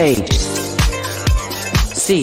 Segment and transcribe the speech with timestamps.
[0.00, 0.32] H
[1.92, 2.22] C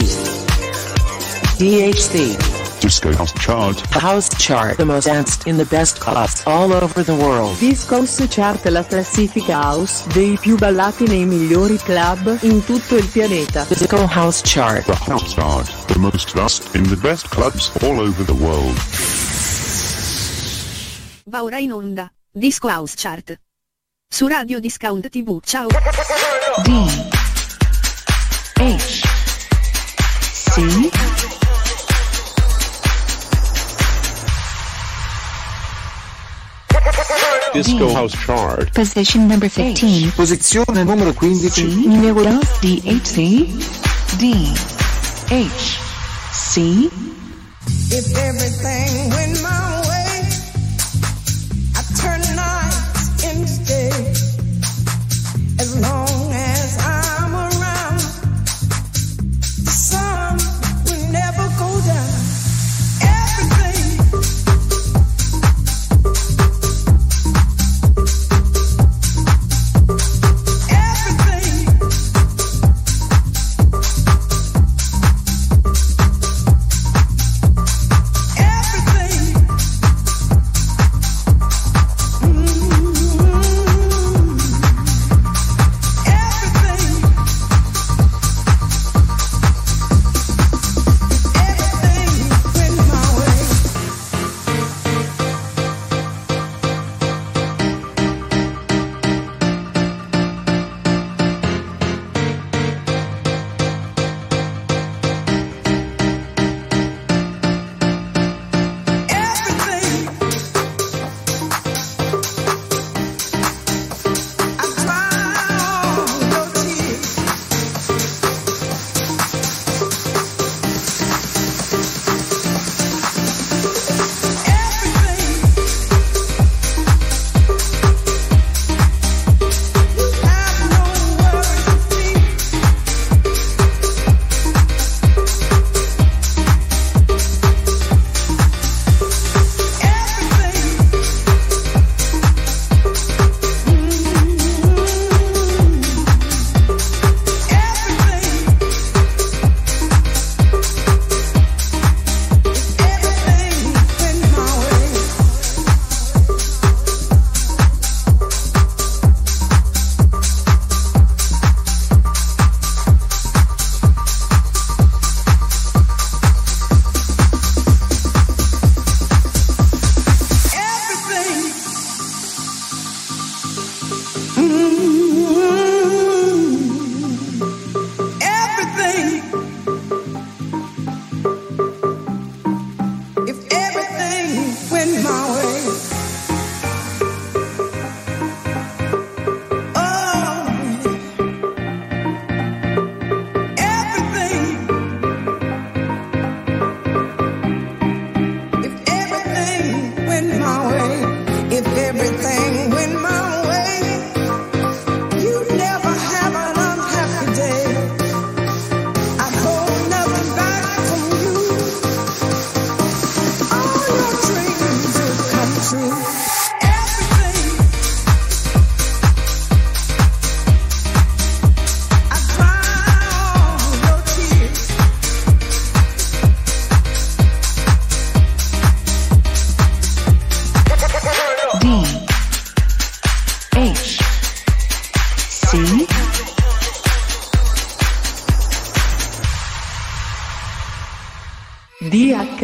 [1.59, 3.79] DHC Disco House Chart.
[3.91, 7.55] The House Chart, the most danced in the best clubs all over the world.
[7.59, 13.65] Discos Chart la classifica house dei più ballati nei migliori club in tutto il pianeta.
[13.67, 14.83] Disco House Chart.
[14.83, 15.85] The House Chart.
[15.85, 18.75] The most dust in the best clubs all over the world.
[21.25, 23.39] Va ora in onda, Disco House Chart.
[24.09, 25.67] Su Radio Discount TV, ciao!
[26.63, 27.16] D
[28.59, 29.03] H.
[30.21, 30.89] C.
[37.53, 38.71] Disco House Chart.
[38.73, 41.87] Position number 15 Posizione numero 15.
[41.87, 42.81] Numéro D.
[42.85, 43.05] H.
[43.05, 43.55] C.
[44.17, 44.53] D.
[45.29, 45.79] H.
[46.31, 46.89] C.
[47.89, 49.46] If everything went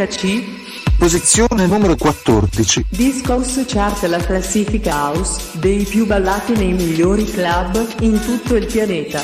[0.06, 0.62] DHC
[0.98, 2.86] Posizione numero 14.
[2.90, 9.22] Discos Chart la classifica house dei più ballati nei migliori club in tutto il pianeta.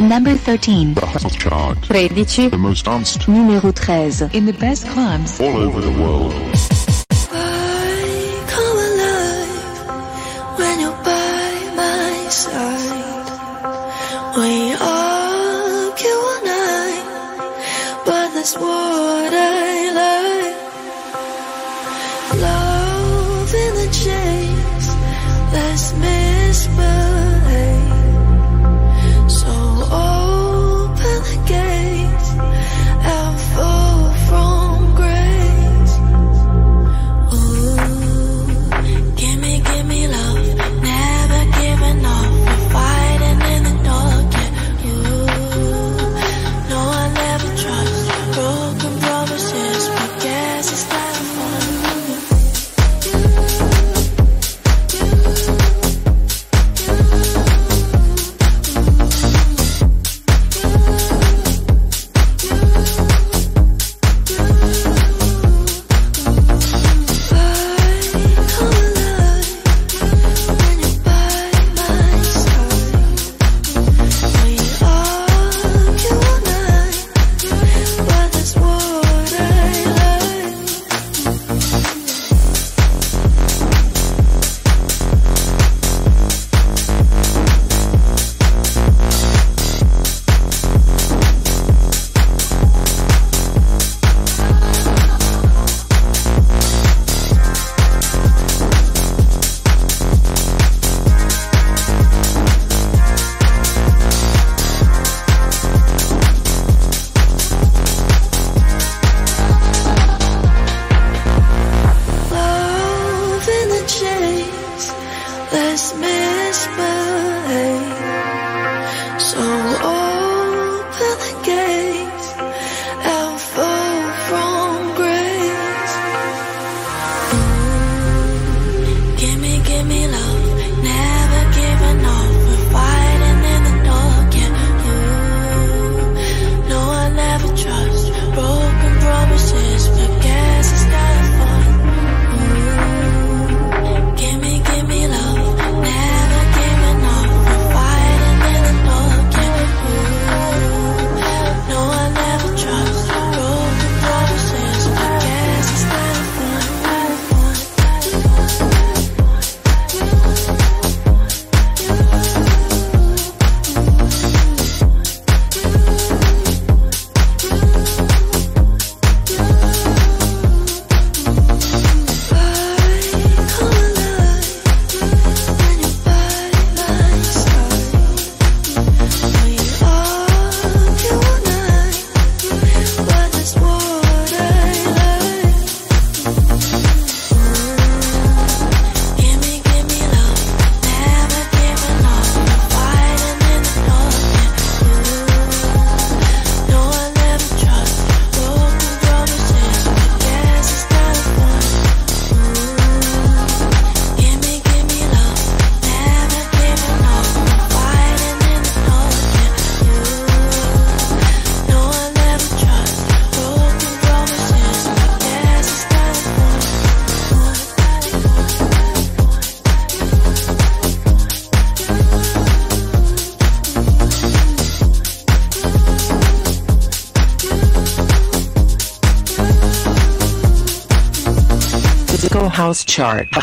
[0.00, 0.94] Number 13.
[0.94, 1.78] The Hot Chart.
[1.78, 2.50] 13.
[2.50, 3.22] The Most Danced.
[3.22, 4.30] Numéro 13.
[4.32, 6.32] In the best clubs all over the world.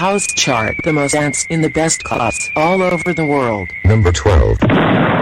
[0.06, 3.72] house chart the most ants in the best class all over the world.
[3.84, 5.15] Number 12.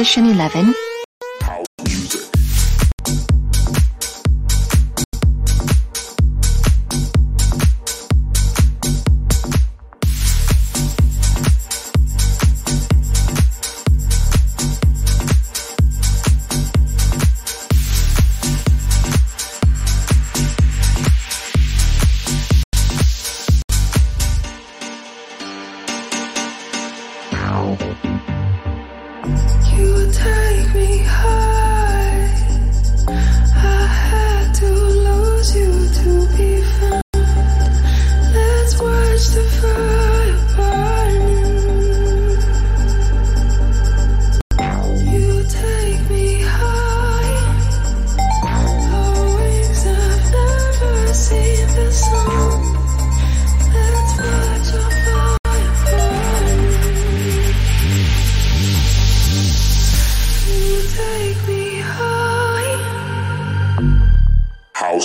[0.00, 0.89] Position 11,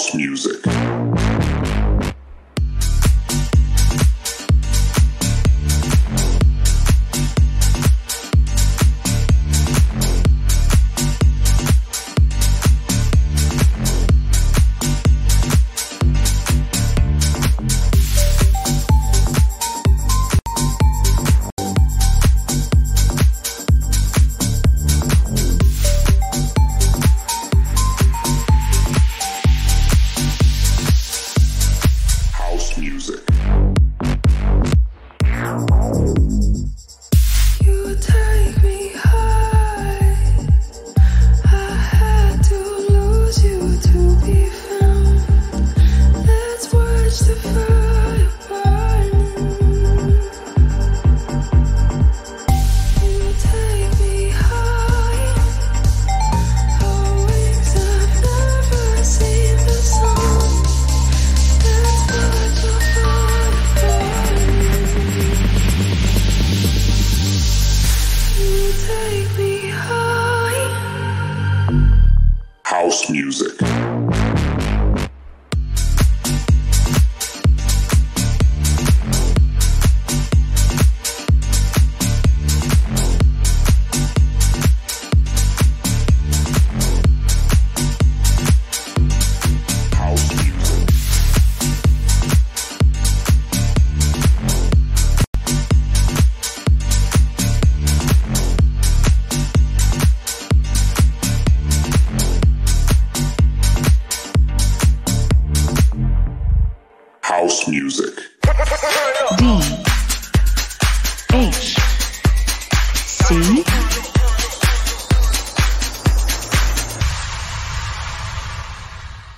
[0.05, 0.74] house music.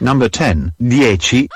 [0.08, 1.50] Number 10, 10.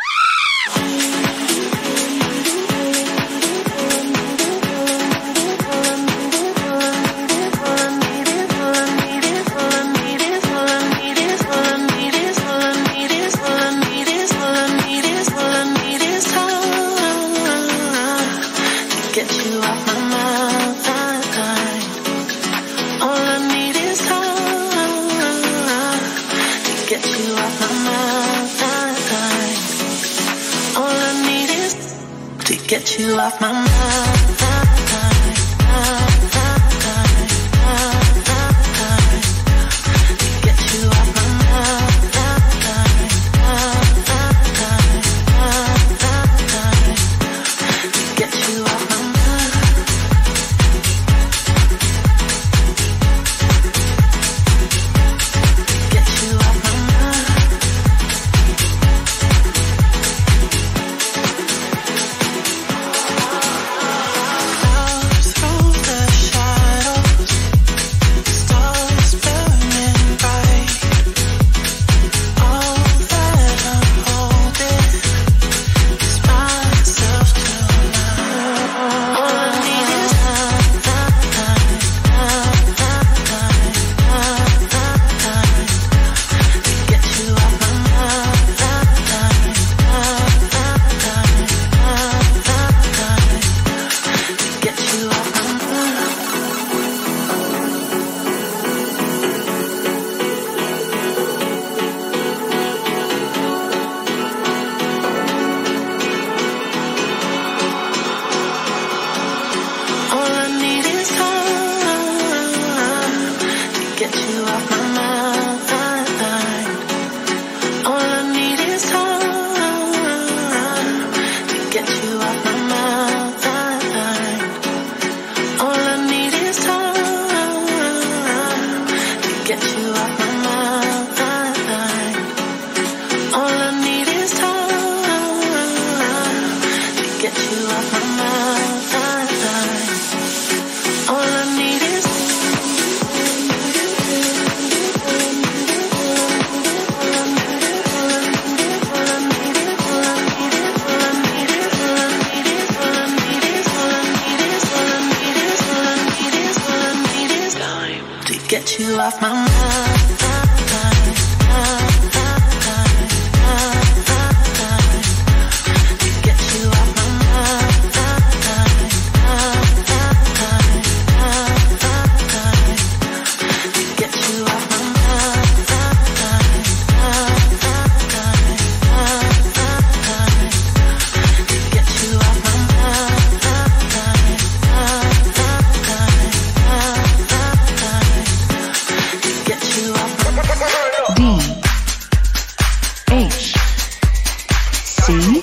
[195.12, 195.42] C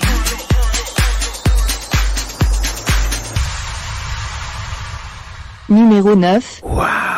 [5.69, 7.18] Numéro 9 Don't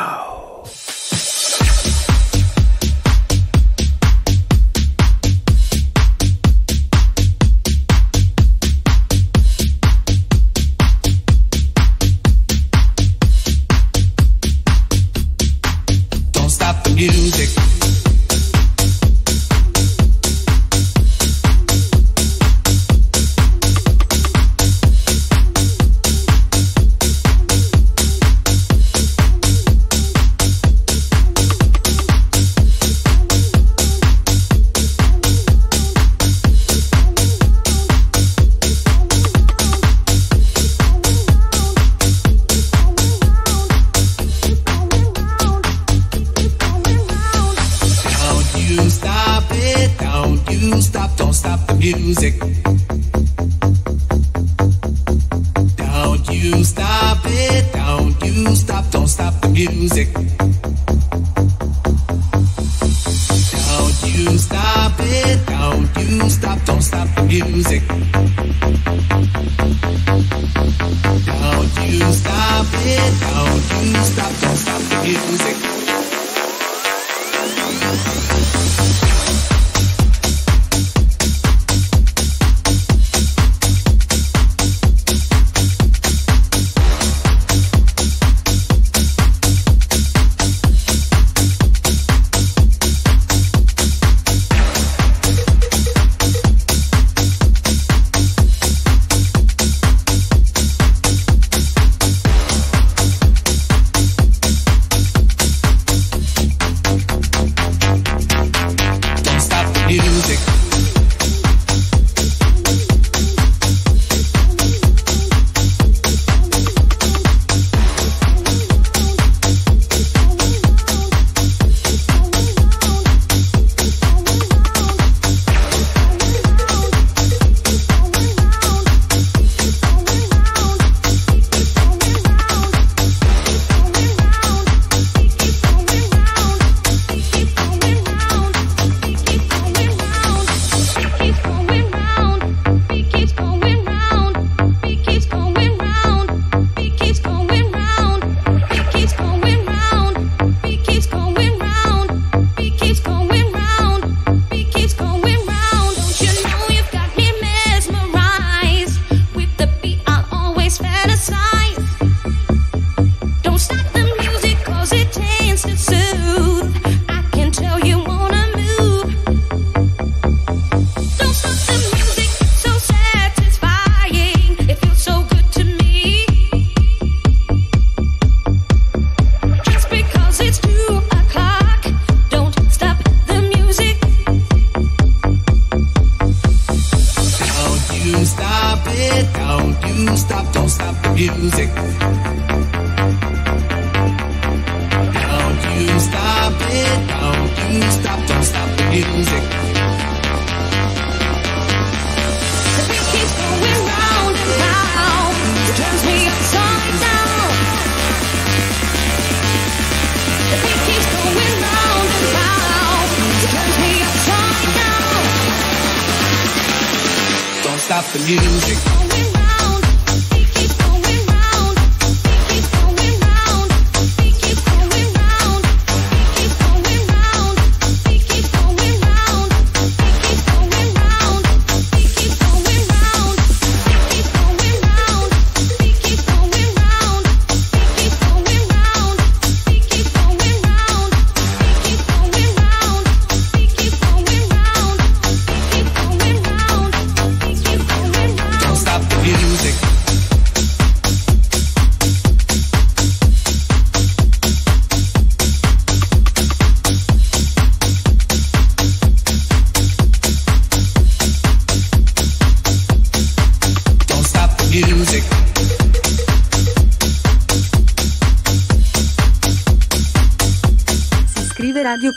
[218.02, 219.09] stop the music.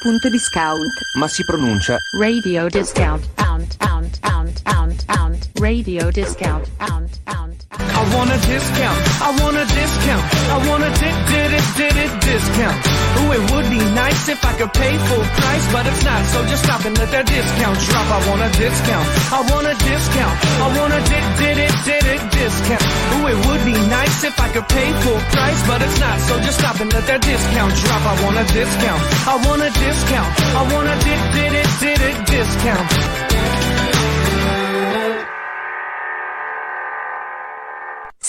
[0.04, 7.66] radio.discount, ma si pronuncia radio discount, pound, pound, pound, pound, pound, radio discount, pound, pound.
[7.70, 9.22] I want a discount.
[9.22, 10.24] I want a discount.
[10.50, 12.93] I want a did did it did it discount.
[13.20, 16.22] Ooh, it would be nice if I could pay full price, but it's not.
[16.34, 18.08] So just stop and let that discount drop.
[18.10, 19.08] I want a discount.
[19.30, 20.36] I want a discount.
[20.64, 22.84] I want a did did it did it discount.
[23.14, 26.18] Ooh, it would be nice if I could pay full price, but it's not.
[26.28, 28.04] So just stop and let that discount drop.
[28.04, 29.02] I want a discount.
[29.30, 30.32] I want a discount.
[30.58, 32.90] I want a did did it did it discount.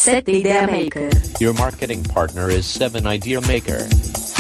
[0.05, 1.11] Set Idea Maker.
[1.40, 3.88] Your marketing partner is 7 Idea Maker.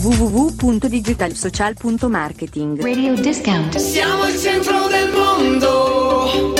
[0.00, 2.80] www.digitalsocial.marketing.
[2.80, 3.76] Radio discount.
[3.76, 6.54] Siamo il centro del mondo,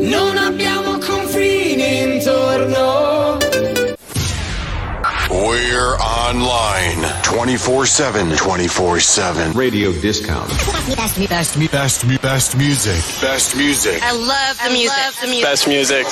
[0.00, 3.36] non abbiamo confini intorno.
[5.30, 8.24] We're online 24 7.
[8.24, 9.52] 24 7.
[9.54, 10.50] Radio discount.
[10.96, 13.00] Best, me, best, me, Best, mu- best music.
[13.20, 14.02] Best music.
[14.02, 15.12] I love the music.
[15.20, 15.48] the music.
[15.48, 16.06] Best music.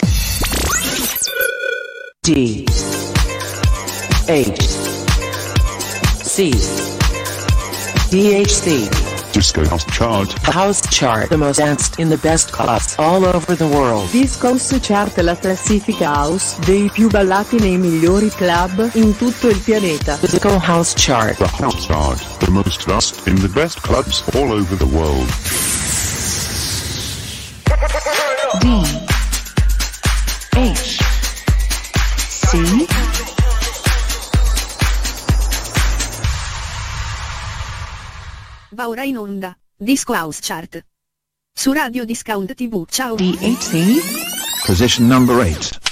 [2.22, 2.64] D
[4.28, 4.99] H
[6.40, 6.48] C
[8.08, 8.88] DHC
[9.30, 10.26] Disco House Chart.
[10.46, 14.72] The House Chart The most danced in the best clubs all over the world Discos
[14.80, 20.16] Chart la classifica house dei più ballati nei migliori club in tutto il pianeta.
[20.18, 22.38] Disco House Chart The House Chart.
[22.38, 25.28] The most dust in the best clubs all over the world.
[28.60, 28.82] D
[30.56, 30.89] H
[38.80, 39.54] Va ora in onda.
[39.76, 40.82] Disco House Chart.
[41.52, 42.86] Su Radio Discount TV.
[42.88, 43.14] Ciao.
[43.14, 45.89] DHC Position number 8.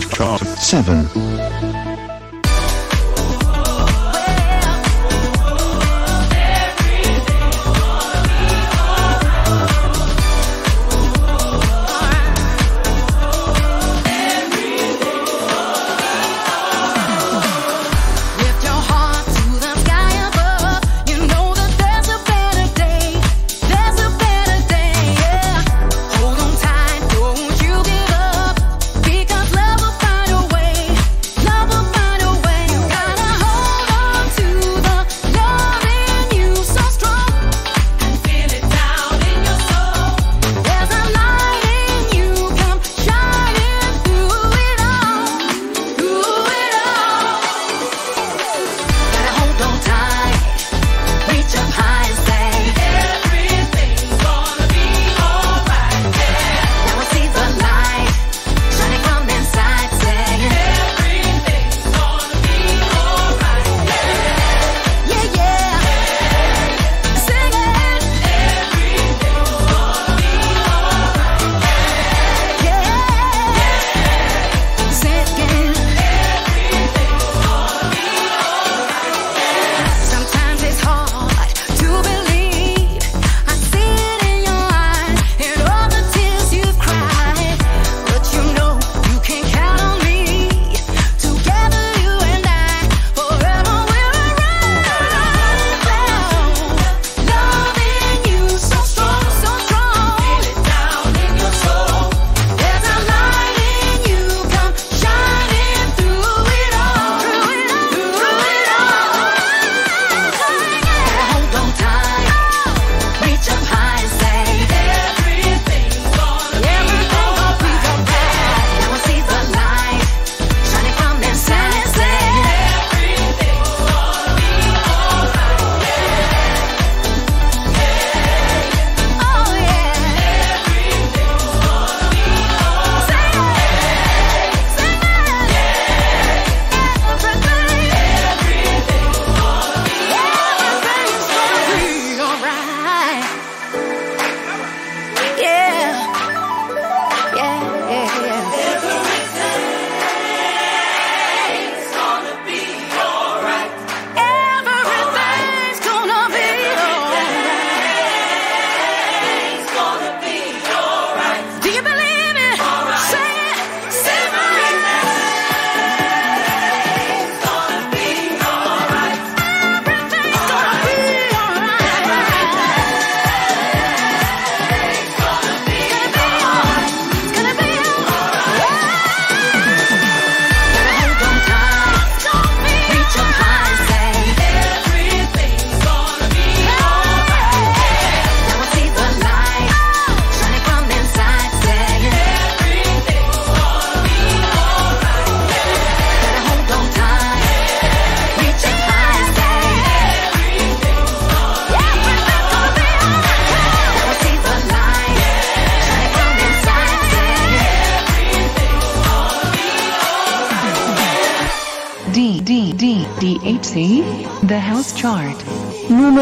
[0.00, 0.40] Chart.
[0.58, 1.77] 7.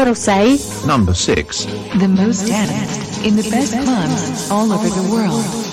[0.07, 0.85] Number 6.
[0.85, 1.65] Number 6.
[1.65, 5.66] The most danced in the best clubs all over the world.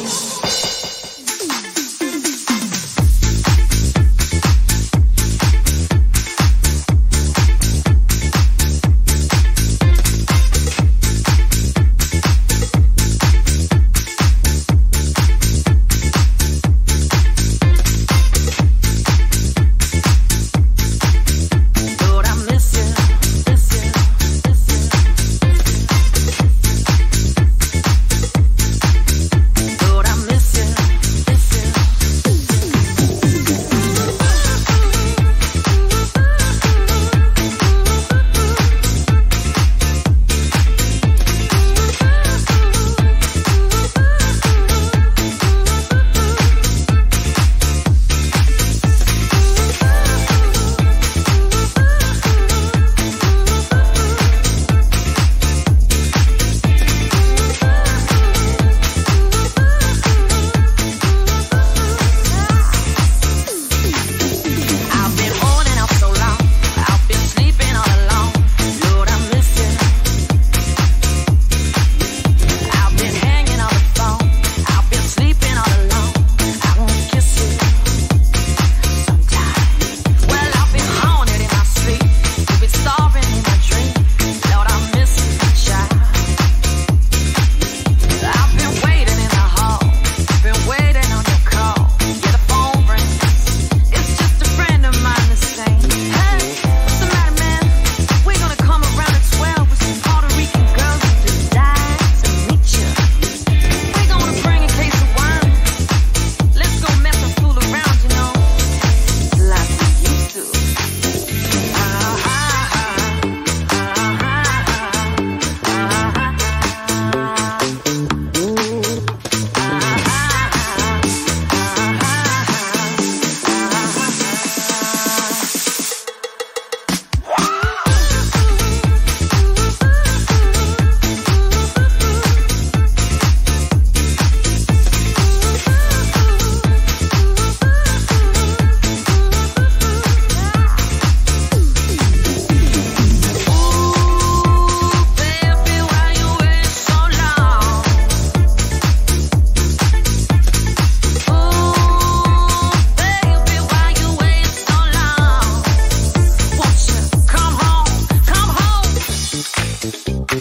[160.35, 160.41] I've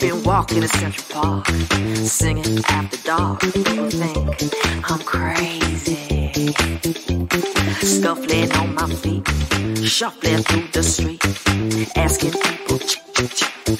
[0.00, 1.46] been walking in Central Park,
[2.04, 3.40] singing after dark.
[3.42, 6.32] People think I'm crazy.
[7.80, 9.24] Scuffling on my feet,
[9.86, 11.24] shuffling through the street,
[11.96, 12.78] asking people,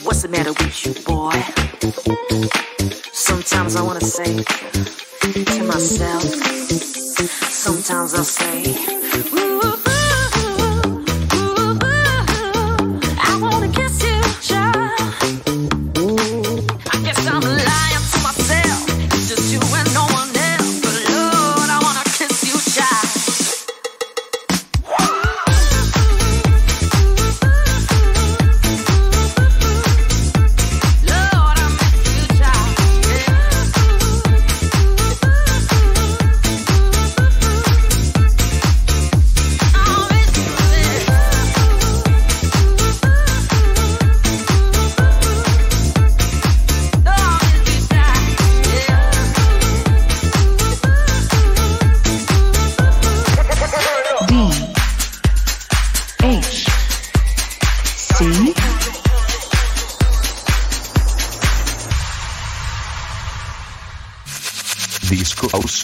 [0.04, 1.34] what's the matter with you, boy?
[3.12, 7.09] Sometimes I wanna say to myself.
[7.26, 10.09] Sometimes I say,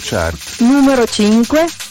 [0.07, 0.61] chart.
[0.61, 1.86] Numero 5.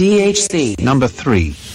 [0.00, 0.80] DHC.
[0.80, 1.69] Number 3.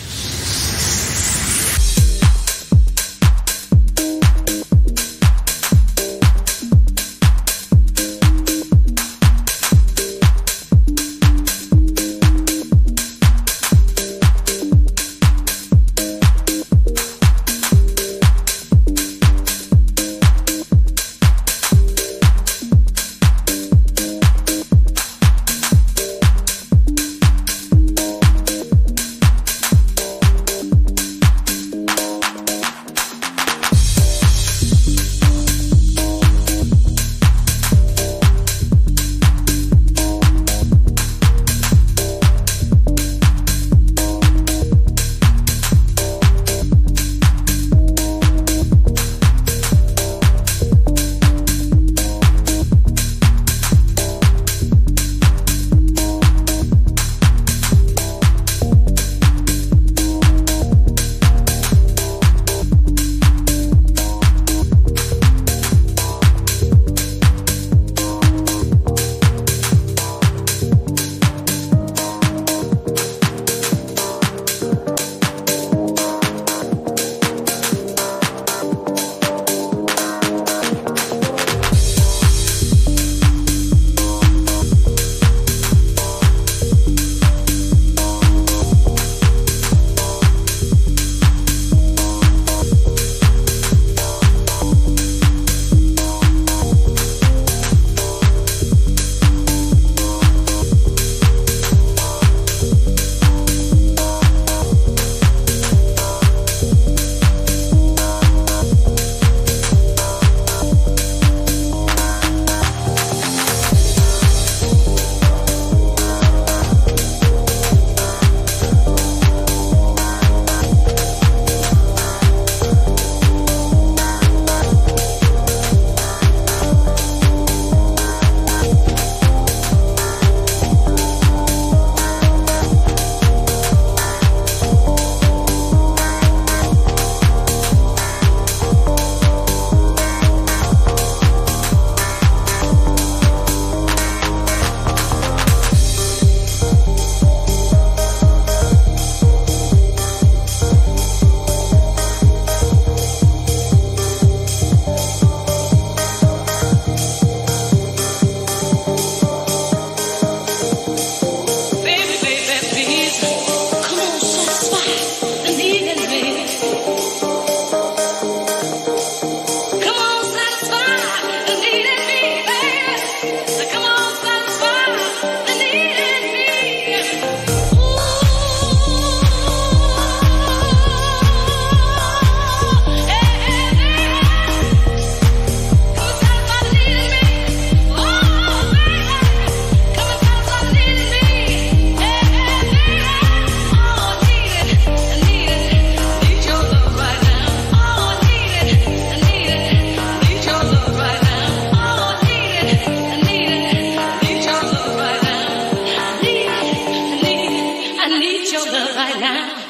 [208.56, 209.65] show the now.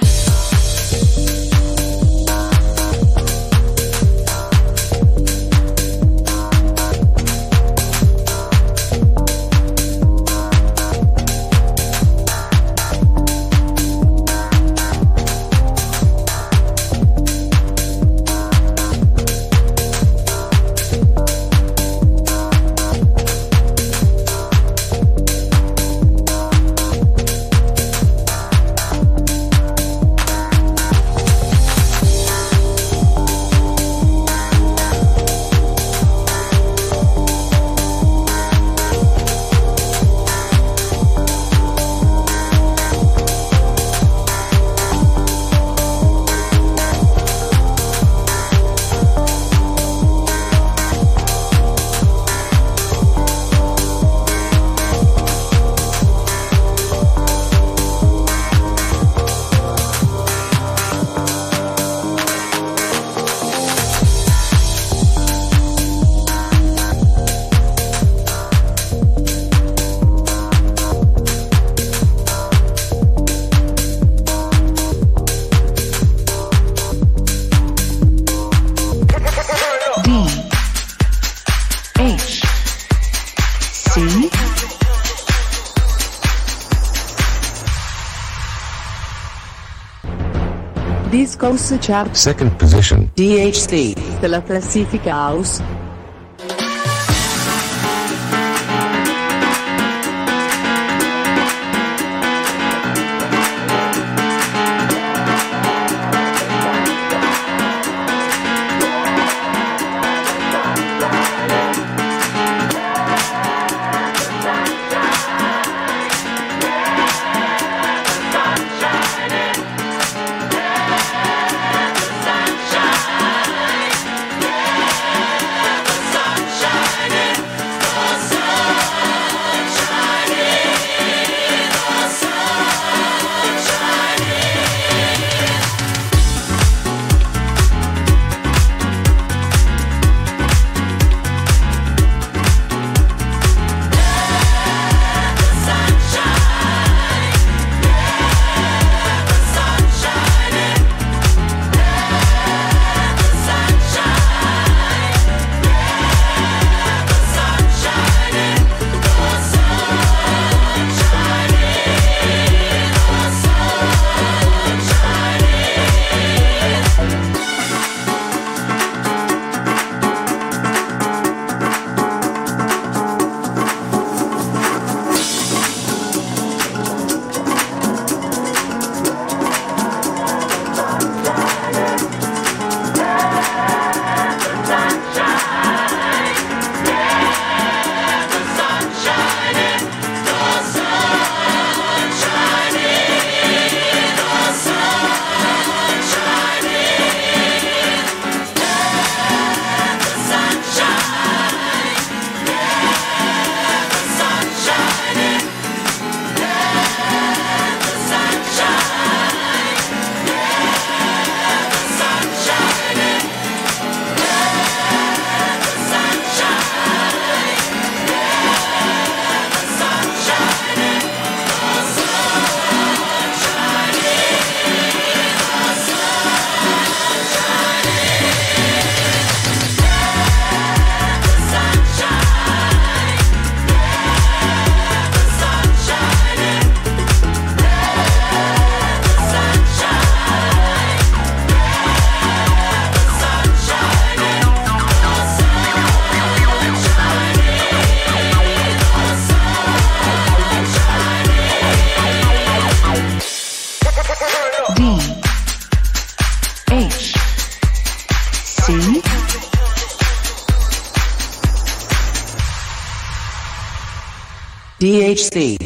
[92.14, 93.12] Second Position.
[93.14, 95.62] DHC Della classifica house.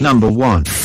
[0.02, 0.79] Number 1.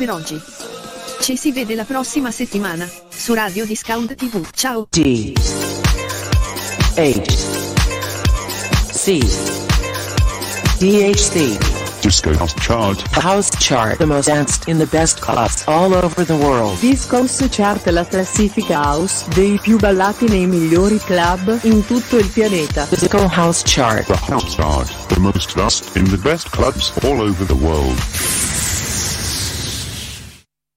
[0.00, 0.40] Per oggi.
[1.20, 4.48] Ci si vede la prossima settimana, su Radio Discount TV.
[4.54, 4.86] Ciao!
[4.88, 5.34] D
[6.96, 7.36] H
[8.92, 9.20] C
[10.78, 13.10] DHC Disco House Chart.
[13.10, 17.18] The House Chart The most danced in the best clubs all over the world Disco
[17.18, 22.86] House Chart la classifica house dei più ballati nei migliori club in tutto il pianeta.
[22.88, 25.06] Disco House Chart The House Chart.
[25.08, 27.98] The most dust in the best clubs all over the world.